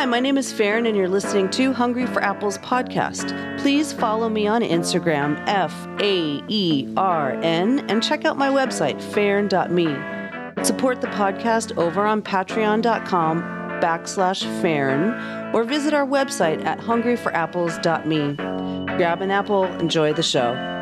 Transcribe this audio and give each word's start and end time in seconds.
Hi, 0.00 0.06
my 0.06 0.18
name 0.18 0.38
is 0.38 0.50
Faern, 0.50 0.88
and 0.88 0.96
you're 0.96 1.10
listening 1.10 1.50
to 1.50 1.74
Hungry 1.74 2.06
for 2.06 2.22
Apples 2.22 2.56
podcast. 2.56 3.60
Please 3.60 3.92
follow 3.92 4.30
me 4.30 4.46
on 4.46 4.62
Instagram, 4.62 5.38
F 5.46 5.74
A 6.00 6.42
E 6.48 6.90
R 6.96 7.32
N, 7.42 7.84
and 7.90 8.02
check 8.02 8.24
out 8.24 8.38
my 8.38 8.48
website, 8.48 8.96
faern.me. 9.12 10.64
Support 10.64 11.02
the 11.02 11.08
podcast 11.08 11.76
over 11.76 12.06
on 12.06 12.22
patreon.com 12.22 13.42
backslash 13.82 14.42
Faern, 14.62 15.52
or 15.52 15.64
visit 15.64 15.92
our 15.92 16.06
website 16.06 16.64
at 16.64 16.78
hungryforapples.me. 16.78 18.96
Grab 18.96 19.20
an 19.20 19.30
apple, 19.30 19.64
enjoy 19.64 20.14
the 20.14 20.22
show. 20.22 20.79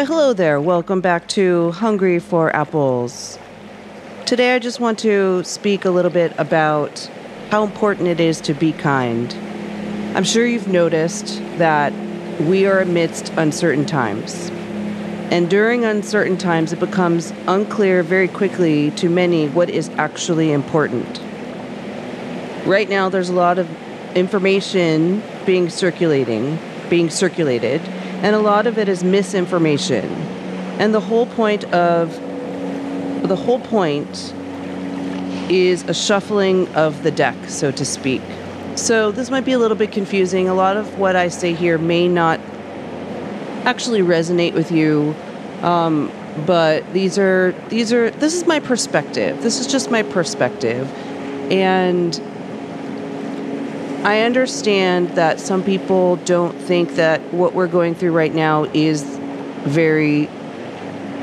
Why, 0.00 0.06
hello 0.06 0.32
there. 0.32 0.58
Welcome 0.58 1.02
back 1.02 1.28
to 1.28 1.72
Hungry 1.72 2.20
for 2.20 2.56
Apples. 2.56 3.38
Today, 4.24 4.54
I 4.54 4.58
just 4.58 4.80
want 4.80 4.98
to 5.00 5.44
speak 5.44 5.84
a 5.84 5.90
little 5.90 6.10
bit 6.10 6.32
about 6.38 7.10
how 7.50 7.64
important 7.64 8.08
it 8.08 8.18
is 8.18 8.40
to 8.40 8.54
be 8.54 8.72
kind. 8.72 9.30
I'm 10.16 10.24
sure 10.24 10.46
you've 10.46 10.68
noticed 10.68 11.42
that 11.58 11.92
we 12.40 12.64
are 12.64 12.80
amidst 12.80 13.28
uncertain 13.34 13.84
times. 13.84 14.48
And 15.30 15.50
during 15.50 15.84
uncertain 15.84 16.38
times, 16.38 16.72
it 16.72 16.80
becomes 16.80 17.34
unclear 17.46 18.02
very 18.02 18.28
quickly 18.28 18.92
to 18.92 19.10
many 19.10 19.48
what 19.50 19.68
is 19.68 19.90
actually 19.98 20.50
important. 20.50 21.20
Right 22.64 22.88
now, 22.88 23.10
there's 23.10 23.28
a 23.28 23.34
lot 23.34 23.58
of 23.58 23.68
information 24.16 25.22
being 25.44 25.68
circulating, 25.68 26.58
being 26.88 27.10
circulated 27.10 27.82
and 28.22 28.36
a 28.36 28.38
lot 28.38 28.66
of 28.66 28.78
it 28.78 28.88
is 28.88 29.02
misinformation. 29.02 30.04
And 30.78 30.94
the 30.94 31.00
whole 31.00 31.26
point 31.26 31.64
of 31.72 32.12
the 33.26 33.36
whole 33.36 33.60
point 33.60 34.34
is 35.50 35.82
a 35.84 35.94
shuffling 35.94 36.68
of 36.74 37.02
the 37.02 37.10
deck, 37.10 37.36
so 37.48 37.70
to 37.70 37.84
speak. 37.84 38.22
So 38.76 39.10
this 39.10 39.30
might 39.30 39.44
be 39.44 39.52
a 39.52 39.58
little 39.58 39.76
bit 39.76 39.92
confusing. 39.92 40.48
A 40.48 40.54
lot 40.54 40.76
of 40.76 40.98
what 40.98 41.16
I 41.16 41.28
say 41.28 41.52
here 41.52 41.76
may 41.76 42.08
not 42.08 42.40
actually 43.64 44.00
resonate 44.00 44.54
with 44.54 44.70
you, 44.70 45.14
um, 45.62 46.10
but 46.46 46.90
these 46.92 47.18
are 47.18 47.52
these 47.68 47.92
are 47.92 48.10
this 48.10 48.34
is 48.34 48.46
my 48.46 48.60
perspective. 48.60 49.42
This 49.42 49.60
is 49.60 49.66
just 49.66 49.90
my 49.90 50.02
perspective, 50.02 50.90
and 51.50 52.20
I 54.02 54.20
understand 54.22 55.10
that 55.10 55.40
some 55.40 55.62
people 55.62 56.16
don't 56.16 56.58
think 56.58 56.94
that 56.94 57.20
what 57.34 57.52
we're 57.52 57.66
going 57.66 57.94
through 57.94 58.12
right 58.12 58.34
now 58.34 58.64
is 58.64 59.02
very 59.64 60.26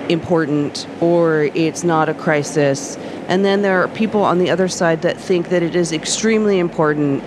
important 0.09 0.87
or 1.01 1.49
it's 1.55 1.83
not 1.83 2.07
a 2.07 2.13
crisis. 2.13 2.95
And 3.27 3.43
then 3.43 3.63
there 3.63 3.83
are 3.83 3.87
people 3.87 4.21
on 4.21 4.37
the 4.37 4.51
other 4.51 4.67
side 4.67 5.01
that 5.01 5.17
think 5.17 5.49
that 5.49 5.63
it 5.63 5.75
is 5.75 5.91
extremely 5.91 6.59
important 6.59 7.23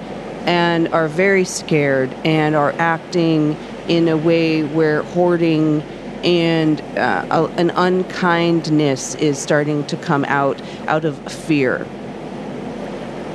and 0.47 0.87
are 0.95 1.09
very 1.09 1.45
scared 1.45 2.13
and 2.25 2.55
are 2.55 2.73
acting 2.79 3.57
in 3.89 4.07
a 4.07 4.17
way 4.17 4.63
where 4.63 5.03
hoarding 5.03 5.83
and 6.23 6.81
uh, 6.97 7.51
an 7.57 7.71
unkindness 7.71 9.17
is 9.17 9.37
starting 9.37 9.85
to 9.89 9.97
come 9.97 10.25
out 10.27 10.63
out 10.87 11.05
of 11.05 11.19
fear. 11.33 11.85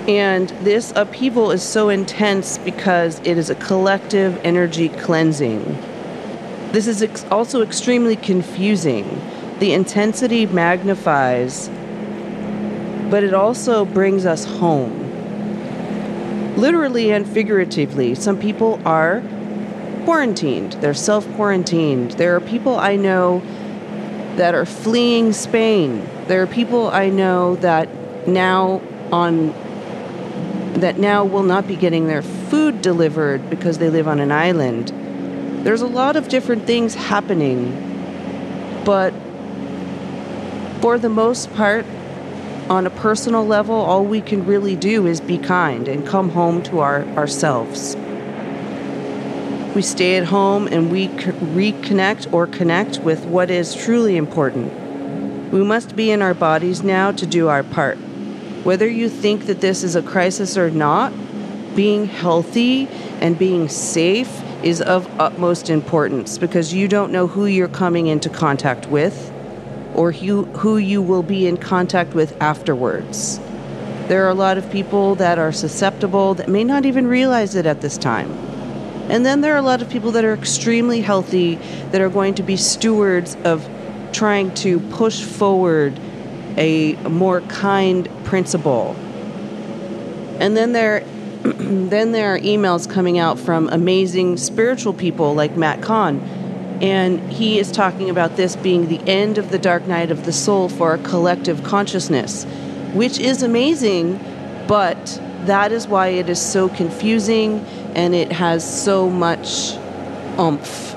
And 0.08 0.50
this 0.62 0.94
upheaval 0.96 1.50
is 1.50 1.64
so 1.64 1.90
intense 1.90 2.60
because 2.60 3.20
it 3.20 3.40
is 3.40 3.50
a 3.50 3.56
collective 3.56 4.40
energy 4.44 4.90
cleansing. 4.90 5.64
This 6.72 6.86
is 6.86 7.02
ex- 7.02 7.26
also 7.32 7.64
extremely 7.64 8.16
confusing. 8.16 9.20
The 9.58 9.74
intensity 9.74 10.46
magnifies, 10.46 11.70
but 13.10 13.24
it 13.24 13.34
also 13.34 13.84
brings 13.84 14.28
us 14.28 14.46
home. 14.46 15.02
Literally 16.56 17.12
and 17.12 17.28
figuratively, 17.28 18.14
some 18.14 18.38
people 18.38 18.80
are 18.86 19.24
quarantined, 20.04 20.74
they're 20.74 20.94
self 20.94 21.28
quarantined. 21.34 22.12
There 22.12 22.36
are 22.36 22.42
people 22.42 22.76
I 22.76 22.96
know 22.96 23.42
that 24.36 24.54
are 24.54 24.66
fleeing 24.66 25.34
Spain. 25.34 26.08
There 26.28 26.44
are 26.44 26.48
people 26.48 26.90
I 26.90 27.10
know 27.10 27.56
that 27.58 27.90
now 28.28 28.82
on 29.12 29.54
that 30.76 31.00
now 31.00 31.24
will 31.24 31.44
not 31.44 31.68
be 31.68 31.76
getting 31.76 32.08
their 32.08 32.22
food 32.22 32.82
delivered 32.82 33.50
because 33.50 33.78
they 33.78 33.90
live 33.90 34.08
on 34.08 34.20
an 34.20 34.32
island. 34.32 34.90
There's 35.66 35.82
a 35.82 35.88
lot 35.88 36.16
of 36.16 36.28
different 36.28 36.66
things 36.66 36.94
happening, 36.96 37.72
but 38.86 39.14
for 40.82 41.00
the 41.00 41.10
most 41.10 41.54
part, 41.56 41.86
on 42.70 42.86
a 42.86 42.90
personal 42.90 43.46
level, 43.46 43.76
all 43.76 44.04
we 44.04 44.22
can 44.22 44.46
really 44.46 44.76
do 44.76 45.08
is 45.08 45.22
be 45.22 45.38
kind 45.38 45.88
and 45.88 46.06
come 46.06 46.30
home 46.30 46.62
to 46.64 46.80
our, 46.80 47.04
ourselves. 47.18 47.96
We 49.76 49.82
stay 49.82 50.18
at 50.18 50.26
home 50.26 50.68
and 50.68 50.92
we 50.92 51.10
reconnect 51.10 52.32
or 52.34 52.48
connect 52.48 53.00
with 53.00 53.26
what 53.26 53.50
is 53.50 53.76
truly 53.76 54.18
important. 54.18 54.74
We 55.52 55.64
must 55.64 55.96
be 55.96 56.12
in 56.12 56.22
our 56.22 56.34
bodies 56.34 56.84
now 56.84 57.12
to 57.12 57.26
do 57.26 57.48
our 57.50 57.64
part. 57.64 57.98
Whether 58.66 58.90
you 58.90 59.10
think 59.10 59.46
that 59.46 59.62
this 59.62 59.84
is 59.84 59.96
a 59.96 60.02
crisis 60.02 60.58
or 60.58 60.72
not, 60.72 61.14
being 61.76 62.08
healthy 62.08 62.88
and 63.22 63.38
being 63.38 63.70
safe 63.70 64.42
is 64.64 64.82
of 64.82 65.08
utmost 65.22 65.70
importance 65.70 66.40
because 66.40 66.74
you 66.74 66.88
don't 66.88 67.12
know 67.12 67.28
who 67.28 67.46
you're 67.46 67.68
coming 67.68 68.08
into 68.08 68.28
contact 68.28 68.88
with 68.88 69.32
or 69.94 70.12
who, 70.12 70.46
who 70.46 70.78
you 70.78 71.00
will 71.00 71.22
be 71.22 71.46
in 71.46 71.58
contact 71.58 72.16
with 72.16 72.36
afterwards. 72.42 73.40
There 74.08 74.26
are 74.26 74.30
a 74.30 74.34
lot 74.34 74.58
of 74.58 74.68
people 74.72 75.14
that 75.14 75.38
are 75.38 75.52
susceptible 75.52 76.34
that 76.34 76.50
may 76.50 76.64
not 76.64 76.88
even 76.88 77.06
realize 77.06 77.54
it 77.54 77.68
at 77.68 77.82
this 77.82 78.00
time. 78.00 78.32
And 79.12 79.24
then 79.24 79.42
there 79.42 79.54
are 79.54 79.60
a 79.60 79.62
lot 79.62 79.84
of 79.84 79.92
people 79.92 80.10
that 80.14 80.26
are 80.26 80.34
extremely 80.34 81.02
healthy 81.02 81.60
that 81.92 82.02
are 82.02 82.10
going 82.10 82.34
to 82.34 82.42
be 82.42 82.58
stewards 82.58 83.38
of 83.44 83.70
trying 84.12 84.52
to 84.56 84.80
push 84.90 85.22
forward 85.22 86.00
a 86.58 86.94
more 87.10 87.42
kind 87.42 88.10
principle. 88.24 88.96
And 90.40 90.56
then 90.56 90.74
there 90.74 91.04
then 91.44 92.12
there 92.12 92.34
are 92.34 92.40
emails 92.40 92.90
coming 92.90 93.20
out 93.20 93.38
from 93.38 93.70
amazing 93.70 94.38
spiritual 94.38 94.94
people 94.94 95.36
like 95.36 95.56
Matt 95.56 95.82
Kahn. 95.82 96.20
And 96.82 97.20
he 97.32 97.60
is 97.60 97.72
talking 97.72 98.10
about 98.10 98.36
this 98.36 98.56
being 98.56 98.88
the 98.88 99.00
end 99.08 99.38
of 99.38 99.52
the 99.52 99.60
dark 99.60 99.86
night 99.88 100.10
of 100.10 100.26
the 100.26 100.34
soul 100.34 100.70
for 100.70 100.96
a 100.96 100.98
collective 100.98 101.64
consciousness, 101.64 102.46
which 102.94 103.20
is 103.20 103.44
amazing, 103.44 104.20
but 104.68 105.22
that 105.46 105.72
is 105.72 105.88
why 105.88 106.08
it 106.08 106.30
is 106.30 106.42
so 106.42 106.68
confusing 106.68 107.60
and 107.94 108.16
it 108.16 108.32
has 108.32 108.84
so 108.84 109.10
much 109.10 109.74
umph. 110.38 110.96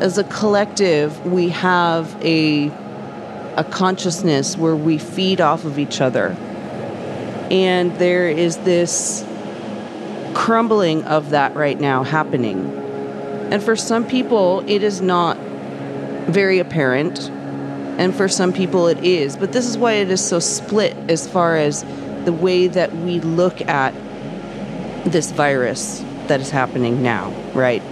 As 0.00 0.16
a 0.16 0.24
collective, 0.24 1.26
we 1.26 1.48
have 1.48 2.16
a 2.24 2.70
a 3.58 3.64
consciousness 3.64 4.56
where 4.56 4.76
we 4.76 4.98
feed 4.98 5.40
off 5.40 5.64
of 5.64 5.80
each 5.80 6.00
other. 6.00 6.28
And 7.50 7.94
there 7.96 8.28
is 8.28 8.56
this 8.58 9.26
crumbling 10.32 11.02
of 11.04 11.30
that 11.30 11.56
right 11.56 11.78
now 11.78 12.04
happening. 12.04 12.72
And 13.50 13.60
for 13.60 13.74
some 13.74 14.06
people, 14.06 14.62
it 14.68 14.84
is 14.84 15.00
not 15.00 15.36
very 16.28 16.60
apparent. 16.60 17.30
And 17.98 18.14
for 18.14 18.28
some 18.28 18.52
people, 18.52 18.86
it 18.86 19.02
is. 19.02 19.36
But 19.36 19.52
this 19.52 19.66
is 19.66 19.76
why 19.76 19.94
it 19.94 20.08
is 20.08 20.24
so 20.24 20.38
split 20.38 20.96
as 21.10 21.26
far 21.28 21.56
as 21.56 21.84
the 22.24 22.32
way 22.32 22.68
that 22.68 22.94
we 22.94 23.18
look 23.18 23.60
at 23.62 23.92
this 25.04 25.32
virus 25.32 26.04
that 26.28 26.40
is 26.40 26.50
happening 26.50 27.02
now, 27.02 27.30
right? 27.54 27.82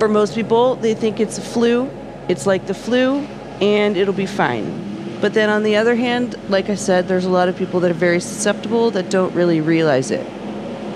For 0.00 0.08
most 0.08 0.34
people, 0.34 0.74
they 0.74 0.94
think 0.94 1.20
it's 1.20 1.38
a 1.38 1.42
flu. 1.42 1.88
It's 2.28 2.46
like 2.46 2.66
the 2.66 2.74
flu, 2.74 3.28
and 3.60 3.96
it'll 3.96 4.14
be 4.14 4.26
fine. 4.26 5.18
But 5.20 5.34
then 5.34 5.50
on 5.50 5.62
the 5.62 5.76
other 5.76 5.94
hand, 5.96 6.36
like 6.48 6.70
I 6.70 6.74
said, 6.74 7.06
there's 7.06 7.26
a 7.26 7.30
lot 7.30 7.48
of 7.48 7.56
people 7.56 7.80
that 7.80 7.90
are 7.90 7.94
very 7.94 8.20
susceptible 8.20 8.90
that 8.92 9.10
don't 9.10 9.34
really 9.34 9.60
realize 9.60 10.10
it. 10.10 10.26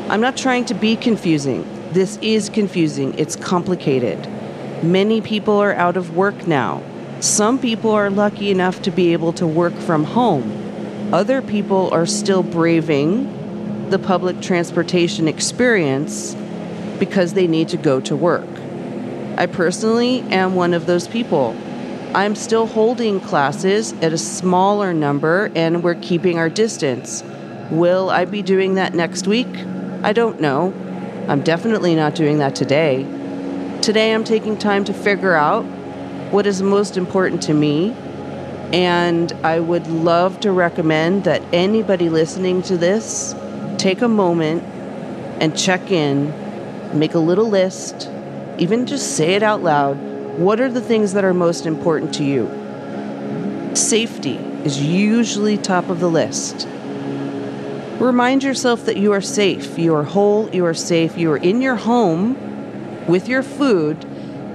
I'm 0.08 0.20
not 0.20 0.36
trying 0.36 0.64
to 0.66 0.74
be 0.74 0.96
confusing. 0.96 1.66
This 1.92 2.18
is 2.22 2.48
confusing, 2.48 3.14
it's 3.18 3.36
complicated. 3.36 4.18
Many 4.82 5.20
people 5.20 5.54
are 5.54 5.74
out 5.74 5.96
of 5.96 6.16
work 6.16 6.46
now. 6.46 6.82
Some 7.20 7.58
people 7.58 7.90
are 7.92 8.10
lucky 8.10 8.50
enough 8.50 8.82
to 8.82 8.90
be 8.90 9.12
able 9.12 9.32
to 9.34 9.46
work 9.46 9.74
from 9.74 10.04
home. 10.04 11.10
Other 11.12 11.40
people 11.40 11.88
are 11.92 12.06
still 12.06 12.42
braving 12.42 13.88
the 13.90 13.98
public 13.98 14.40
transportation 14.40 15.28
experience 15.28 16.34
because 16.98 17.34
they 17.34 17.46
need 17.46 17.68
to 17.68 17.76
go 17.76 18.00
to 18.00 18.16
work. 18.16 18.48
I 19.36 19.46
personally 19.46 20.20
am 20.22 20.54
one 20.54 20.74
of 20.74 20.86
those 20.86 21.06
people. 21.08 21.56
I'm 22.14 22.36
still 22.36 22.66
holding 22.66 23.20
classes 23.20 23.92
at 23.94 24.12
a 24.12 24.18
smaller 24.18 24.94
number 24.94 25.50
and 25.56 25.82
we're 25.82 25.96
keeping 25.96 26.38
our 26.38 26.48
distance. 26.48 27.24
Will 27.72 28.08
I 28.08 28.24
be 28.24 28.40
doing 28.40 28.74
that 28.74 28.94
next 28.94 29.26
week? 29.26 29.48
I 30.04 30.12
don't 30.12 30.40
know. 30.40 30.72
I'm 31.26 31.42
definitely 31.42 31.96
not 31.96 32.14
doing 32.14 32.38
that 32.38 32.54
today. 32.54 33.02
Today, 33.82 34.14
I'm 34.14 34.22
taking 34.22 34.56
time 34.56 34.84
to 34.84 34.94
figure 34.94 35.34
out 35.34 35.64
what 36.30 36.46
is 36.46 36.62
most 36.62 36.96
important 36.96 37.42
to 37.42 37.52
me. 37.52 37.90
And 38.72 39.32
I 39.42 39.58
would 39.58 39.88
love 39.88 40.38
to 40.40 40.52
recommend 40.52 41.24
that 41.24 41.42
anybody 41.52 42.10
listening 42.10 42.62
to 42.62 42.76
this 42.76 43.34
take 43.76 44.02
a 44.02 44.08
moment 44.08 44.62
and 45.42 45.58
check 45.58 45.90
in, 45.90 46.32
make 46.96 47.14
a 47.14 47.18
little 47.18 47.50
list, 47.50 48.08
even 48.58 48.86
just 48.86 49.16
say 49.16 49.34
it 49.34 49.42
out 49.42 49.64
loud. 49.64 50.13
What 50.36 50.60
are 50.60 50.68
the 50.68 50.80
things 50.80 51.12
that 51.12 51.24
are 51.24 51.32
most 51.32 51.64
important 51.64 52.12
to 52.14 52.24
you? 52.24 52.50
Safety 53.76 54.34
is 54.64 54.82
usually 54.82 55.56
top 55.56 55.88
of 55.88 56.00
the 56.00 56.10
list. 56.10 56.66
Remind 58.00 58.42
yourself 58.42 58.84
that 58.86 58.96
you 58.96 59.12
are 59.12 59.20
safe, 59.20 59.78
you 59.78 59.94
are 59.94 60.02
whole, 60.02 60.50
you 60.50 60.64
are 60.66 60.74
safe, 60.74 61.16
you 61.16 61.30
are 61.30 61.36
in 61.36 61.62
your 61.62 61.76
home 61.76 63.06
with 63.06 63.28
your 63.28 63.44
food, 63.44 64.04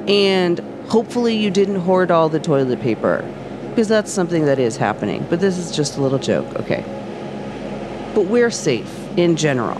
and 0.09 0.59
hopefully 0.89 1.37
you 1.37 1.49
didn't 1.49 1.79
hoard 1.79 2.11
all 2.11 2.27
the 2.27 2.41
toilet 2.41 2.81
paper 2.81 3.23
because 3.69 3.87
that's 3.87 4.11
something 4.11 4.45
that 4.45 4.59
is 4.59 4.75
happening. 4.75 5.25
But 5.29 5.39
this 5.39 5.57
is 5.57 5.73
just 5.73 5.97
a 5.97 6.01
little 6.01 6.19
joke, 6.19 6.53
okay? 6.55 6.83
But 8.13 8.25
we're 8.25 8.51
safe 8.51 8.93
in 9.17 9.37
general. 9.37 9.79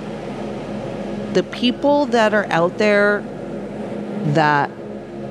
The 1.33 1.43
people 1.43 2.05
that 2.05 2.33
are 2.33 2.45
out 2.45 2.77
there 2.77 3.21
that 4.27 4.71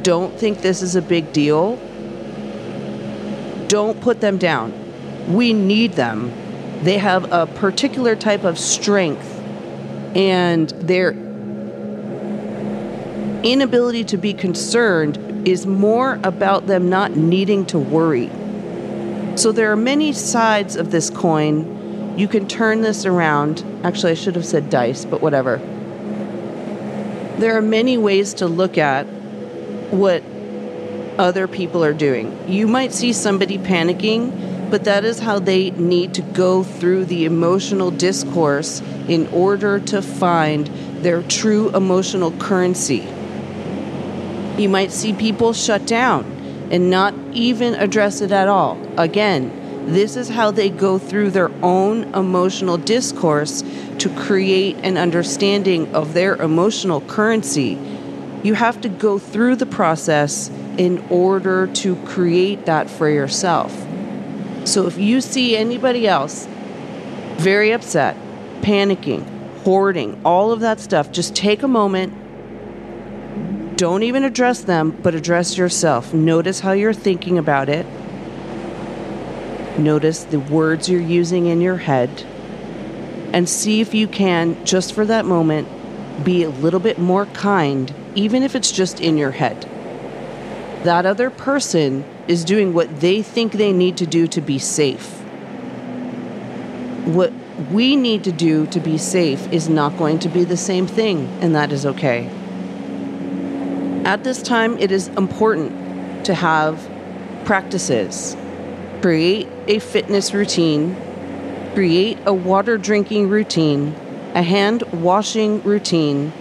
don't 0.08 0.38
think 0.38 0.62
this 0.62 0.80
is 0.80 0.96
a 0.96 1.02
big 1.02 1.34
deal, 1.34 1.76
don't 3.68 4.00
put 4.00 4.22
them 4.22 4.38
down. 4.38 4.72
We 5.34 5.52
need 5.52 5.92
them. 5.92 6.32
They 6.82 6.96
have 6.96 7.30
a 7.30 7.46
particular 7.46 8.16
type 8.16 8.42
of 8.42 8.58
strength 8.58 9.38
and 10.16 10.70
their 10.70 11.10
inability 13.42 14.04
to 14.04 14.16
be 14.16 14.32
concerned 14.32 15.46
is 15.46 15.66
more 15.66 16.18
about 16.24 16.66
them 16.68 16.88
not 16.88 17.14
needing 17.14 17.66
to 17.66 17.78
worry. 17.78 18.30
So 19.36 19.52
there 19.52 19.70
are 19.70 19.76
many 19.76 20.14
sides 20.14 20.74
of 20.74 20.90
this 20.90 21.10
coin. 21.10 22.16
You 22.18 22.28
can 22.28 22.48
turn 22.48 22.80
this 22.80 23.04
around. 23.04 23.62
Actually, 23.84 24.12
I 24.12 24.14
should 24.14 24.36
have 24.36 24.46
said 24.46 24.70
dice, 24.70 25.04
but 25.04 25.20
whatever. 25.20 25.58
There 27.36 27.58
are 27.58 27.62
many 27.62 27.98
ways 27.98 28.32
to 28.34 28.46
look 28.46 28.78
at 28.78 29.06
what 29.90 30.22
other 31.18 31.48
people 31.48 31.84
are 31.84 31.92
doing. 31.92 32.36
You 32.48 32.66
might 32.66 32.92
see 32.92 33.12
somebody 33.12 33.58
panicking, 33.58 34.70
but 34.70 34.84
that 34.84 35.04
is 35.04 35.18
how 35.18 35.38
they 35.38 35.70
need 35.70 36.14
to 36.14 36.22
go 36.22 36.62
through 36.62 37.06
the 37.06 37.24
emotional 37.24 37.90
discourse 37.90 38.80
in 39.08 39.26
order 39.28 39.80
to 39.80 40.02
find 40.02 40.66
their 41.02 41.22
true 41.22 41.70
emotional 41.74 42.32
currency. 42.32 43.06
You 44.58 44.68
might 44.68 44.92
see 44.92 45.12
people 45.12 45.52
shut 45.52 45.86
down 45.86 46.24
and 46.70 46.90
not 46.90 47.14
even 47.32 47.74
address 47.74 48.20
it 48.20 48.32
at 48.32 48.48
all. 48.48 48.78
Again, 48.98 49.86
this 49.86 50.16
is 50.16 50.28
how 50.28 50.50
they 50.50 50.68
go 50.68 50.98
through 50.98 51.30
their 51.30 51.50
own 51.62 52.14
emotional 52.14 52.76
discourse 52.76 53.62
to 53.98 54.08
create 54.16 54.76
an 54.82 54.98
understanding 54.98 55.94
of 55.94 56.12
their 56.12 56.36
emotional 56.36 57.00
currency. 57.02 57.78
You 58.42 58.54
have 58.54 58.80
to 58.82 58.88
go 58.88 59.18
through 59.18 59.56
the 59.56 59.66
process 59.66 60.48
in 60.76 61.04
order 61.10 61.66
to 61.66 61.96
create 62.04 62.66
that 62.66 62.88
for 62.88 63.08
yourself. 63.08 63.72
So 64.64 64.86
if 64.86 64.98
you 64.98 65.20
see 65.20 65.56
anybody 65.56 66.06
else 66.06 66.46
very 67.36 67.72
upset, 67.72 68.16
panicking, 68.60 69.24
hoarding, 69.62 70.20
all 70.24 70.52
of 70.52 70.60
that 70.60 70.80
stuff, 70.80 71.10
just 71.10 71.34
take 71.34 71.62
a 71.62 71.68
moment. 71.68 72.14
Don't 73.76 74.02
even 74.02 74.24
address 74.24 74.62
them, 74.62 74.90
but 75.02 75.14
address 75.14 75.56
yourself. 75.56 76.12
Notice 76.12 76.60
how 76.60 76.72
you're 76.72 76.92
thinking 76.92 77.38
about 77.38 77.68
it 77.68 77.86
Notice 79.78 80.24
the 80.24 80.40
words 80.40 80.88
you're 80.88 81.00
using 81.00 81.46
in 81.46 81.60
your 81.60 81.76
head 81.76 82.10
and 83.32 83.48
see 83.48 83.80
if 83.80 83.94
you 83.94 84.08
can, 84.08 84.64
just 84.64 84.92
for 84.92 85.06
that 85.06 85.24
moment, 85.24 85.68
be 86.24 86.42
a 86.42 86.50
little 86.50 86.80
bit 86.80 86.98
more 86.98 87.26
kind, 87.26 87.94
even 88.14 88.42
if 88.42 88.54
it's 88.54 88.72
just 88.72 89.00
in 89.00 89.16
your 89.16 89.32
head. 89.32 89.68
That 90.84 91.06
other 91.06 91.30
person 91.30 92.04
is 92.26 92.44
doing 92.44 92.72
what 92.72 93.00
they 93.00 93.22
think 93.22 93.52
they 93.52 93.72
need 93.72 93.96
to 93.98 94.06
do 94.06 94.26
to 94.28 94.40
be 94.40 94.58
safe. 94.58 95.18
What 97.04 97.32
we 97.70 97.96
need 97.96 98.24
to 98.24 98.32
do 98.32 98.66
to 98.68 98.80
be 98.80 98.98
safe 98.98 99.52
is 99.52 99.68
not 99.68 99.96
going 99.96 100.20
to 100.20 100.28
be 100.28 100.44
the 100.44 100.56
same 100.56 100.86
thing, 100.86 101.26
and 101.40 101.54
that 101.54 101.72
is 101.72 101.84
okay. 101.84 102.26
At 104.04 104.24
this 104.24 104.42
time, 104.42 104.78
it 104.78 104.92
is 104.92 105.08
important 105.08 106.24
to 106.24 106.34
have 106.34 106.88
practices 107.44 108.36
create 109.00 109.48
a 109.68 109.78
fitness 109.78 110.34
routine, 110.34 110.96
create 111.74 112.18
a 112.26 112.32
water 112.32 112.76
drinking 112.76 113.28
routine, 113.28 113.94
a 114.34 114.42
hand 114.42 114.82
washing 114.92 115.62
routine, 115.62 116.32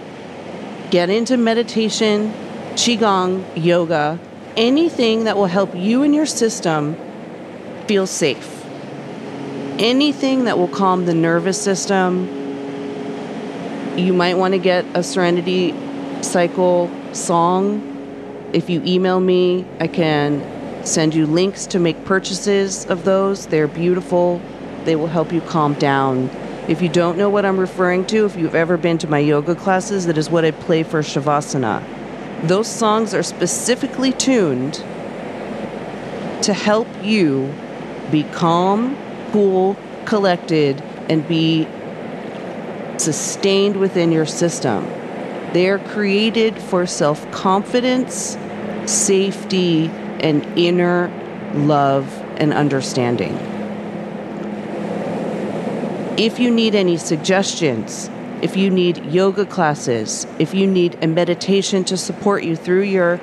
get 0.90 1.10
into 1.10 1.36
meditation, 1.36 2.32
qigong, 2.74 3.44
yoga, 3.56 4.18
anything 4.56 5.24
that 5.24 5.36
will 5.36 5.46
help 5.46 5.74
you 5.74 6.02
and 6.02 6.14
your 6.14 6.26
system 6.26 6.96
feel 7.86 8.06
safe. 8.06 8.64
Anything 9.78 10.44
that 10.44 10.58
will 10.58 10.68
calm 10.68 11.06
the 11.06 11.14
nervous 11.14 11.60
system. 11.60 12.26
You 13.96 14.12
might 14.12 14.34
want 14.34 14.52
to 14.52 14.58
get 14.58 14.84
a 14.94 15.02
serenity 15.02 15.74
cycle 16.22 16.90
song. 17.12 17.84
If 18.52 18.68
you 18.70 18.82
email 18.84 19.20
me, 19.20 19.66
I 19.80 19.86
can 19.86 20.42
send 20.84 21.14
you 21.14 21.26
links 21.26 21.66
to 21.66 21.78
make 21.78 22.04
purchases 22.04 22.86
of 22.86 23.04
those. 23.04 23.46
They're 23.46 23.68
beautiful. 23.68 24.40
They 24.84 24.96
will 24.96 25.06
help 25.06 25.32
you 25.32 25.40
calm 25.42 25.74
down. 25.74 26.30
If 26.68 26.82
you 26.82 26.90
don't 26.90 27.16
know 27.16 27.30
what 27.30 27.46
I'm 27.46 27.58
referring 27.58 28.04
to, 28.08 28.26
if 28.26 28.36
you've 28.36 28.54
ever 28.54 28.76
been 28.76 28.98
to 28.98 29.08
my 29.08 29.20
yoga 29.20 29.54
classes, 29.54 30.04
that 30.04 30.18
is 30.18 30.28
what 30.28 30.44
I 30.44 30.50
play 30.50 30.82
for 30.82 31.00
Shavasana. 31.00 31.82
Those 32.46 32.68
songs 32.68 33.14
are 33.14 33.22
specifically 33.22 34.12
tuned 34.12 34.74
to 36.42 36.52
help 36.52 36.86
you 37.02 37.54
be 38.10 38.24
calm, 38.24 38.98
cool, 39.32 39.78
collected, 40.04 40.82
and 41.08 41.26
be 41.26 41.66
sustained 42.98 43.76
within 43.76 44.12
your 44.12 44.26
system. 44.26 44.84
They 45.54 45.70
are 45.70 45.78
created 45.78 46.58
for 46.58 46.84
self 46.84 47.30
confidence, 47.32 48.36
safety, 48.84 49.86
and 50.20 50.44
inner 50.58 51.10
love 51.54 52.12
and 52.36 52.52
understanding. 52.52 53.47
If 56.18 56.40
you 56.40 56.50
need 56.50 56.74
any 56.74 56.96
suggestions, 56.96 58.10
if 58.42 58.56
you 58.56 58.70
need 58.70 59.04
yoga 59.04 59.46
classes, 59.46 60.26
if 60.40 60.52
you 60.52 60.66
need 60.66 60.98
a 61.00 61.06
meditation 61.06 61.84
to 61.84 61.96
support 61.96 62.42
you 62.42 62.56
through 62.56 62.82
your 62.82 63.20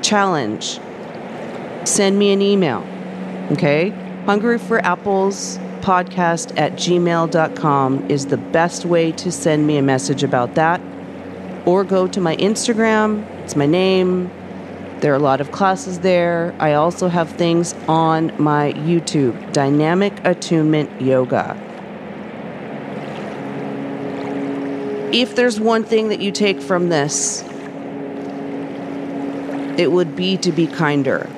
challenge, 0.00 0.78
send 1.84 2.20
me 2.20 2.30
an 2.30 2.40
email. 2.40 2.86
Okay? 3.50 3.90
Hungry 4.26 4.60
for 4.60 4.78
Apples 4.78 5.58
podcast 5.80 6.56
at 6.56 6.74
gmail.com 6.74 8.08
is 8.08 8.26
the 8.26 8.36
best 8.36 8.84
way 8.84 9.10
to 9.10 9.32
send 9.32 9.66
me 9.66 9.76
a 9.76 9.82
message 9.82 10.22
about 10.22 10.54
that. 10.54 10.80
Or 11.64 11.82
go 11.82 12.06
to 12.06 12.20
my 12.20 12.36
Instagram, 12.36 13.28
it's 13.42 13.56
my 13.56 13.66
name, 13.66 14.30
there 15.00 15.12
are 15.12 15.16
a 15.16 15.18
lot 15.18 15.40
of 15.40 15.50
classes 15.50 15.98
there. 15.98 16.54
I 16.60 16.74
also 16.74 17.08
have 17.08 17.28
things 17.32 17.74
on 17.88 18.32
my 18.40 18.72
YouTube 18.74 19.52
Dynamic 19.52 20.24
Attunement 20.24 21.02
Yoga. 21.02 21.60
If 25.12 25.36
there's 25.36 25.60
one 25.60 25.84
thing 25.84 26.08
that 26.08 26.20
you 26.20 26.32
take 26.32 26.60
from 26.60 26.88
this, 26.88 27.44
it 29.78 29.92
would 29.92 30.16
be 30.16 30.36
to 30.38 30.50
be 30.50 30.66
kinder 30.66 31.28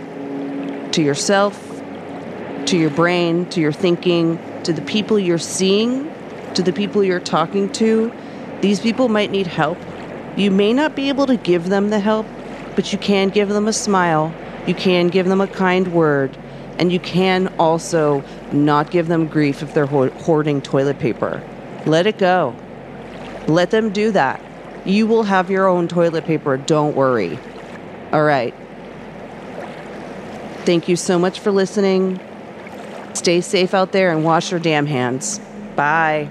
to 0.92 1.02
yourself, 1.02 1.62
to 2.66 2.78
your 2.78 2.90
brain, 2.90 3.44
to 3.50 3.60
your 3.60 3.72
thinking, 3.72 4.38
to 4.62 4.72
the 4.72 4.80
people 4.82 5.18
you're 5.18 5.38
seeing, 5.38 6.10
to 6.54 6.62
the 6.62 6.72
people 6.72 7.04
you're 7.04 7.20
talking 7.20 7.70
to. 7.72 8.10
These 8.62 8.80
people 8.80 9.08
might 9.08 9.30
need 9.30 9.46
help. 9.46 9.78
You 10.36 10.50
may 10.50 10.72
not 10.72 10.96
be 10.96 11.10
able 11.10 11.26
to 11.26 11.36
give 11.36 11.68
them 11.68 11.90
the 11.90 12.00
help, 12.00 12.26
but 12.74 12.92
you 12.92 12.98
can 12.98 13.28
give 13.28 13.50
them 13.50 13.68
a 13.68 13.72
smile, 13.72 14.32
you 14.66 14.74
can 14.74 15.08
give 15.08 15.26
them 15.26 15.40
a 15.40 15.46
kind 15.46 15.92
word, 15.92 16.36
and 16.78 16.90
you 16.90 17.00
can 17.00 17.48
also 17.58 18.24
not 18.50 18.90
give 18.90 19.08
them 19.08 19.26
grief 19.26 19.62
if 19.62 19.74
they're 19.74 19.86
hoarding 19.86 20.62
toilet 20.62 20.98
paper. 20.98 21.42
Let 21.86 22.06
it 22.06 22.18
go. 22.18 22.56
Let 23.48 23.70
them 23.70 23.90
do 23.90 24.12
that. 24.12 24.40
You 24.84 25.06
will 25.06 25.24
have 25.24 25.50
your 25.50 25.66
own 25.66 25.88
toilet 25.88 26.24
paper, 26.24 26.56
don't 26.56 26.94
worry. 26.94 27.38
All 28.12 28.22
right. 28.22 28.54
Thank 30.64 30.88
you 30.88 30.96
so 30.96 31.18
much 31.18 31.40
for 31.40 31.50
listening. 31.50 32.20
Stay 33.14 33.40
safe 33.40 33.74
out 33.74 33.92
there 33.92 34.12
and 34.12 34.22
wash 34.22 34.50
your 34.50 34.60
damn 34.60 34.86
hands. 34.86 35.40
Bye. 35.74 36.30